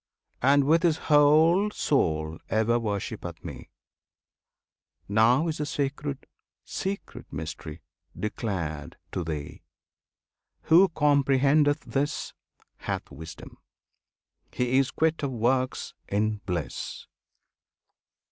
And 0.41 0.63
with 0.63 0.81
his 0.81 0.97
whole 0.97 1.69
soul 1.69 2.39
ever 2.49 2.79
worshippeth 2.79 3.45
Me. 3.45 3.69
Now 5.07 5.47
is 5.47 5.59
the 5.59 5.65
sacred, 5.67 6.25
secret 6.65 7.31
Mystery 7.31 7.83
Declared 8.19 8.97
to 9.11 9.23
thee! 9.23 9.61
Who 10.63 10.89
comprehendeth 10.89 11.81
this 11.81 12.33
Hath 12.77 13.11
wisdom! 13.11 13.59
He 14.51 14.79
is 14.79 14.89
quit 14.89 15.21
of 15.21 15.29
works 15.31 15.93
in 16.09 16.37
bliss! 16.47 17.05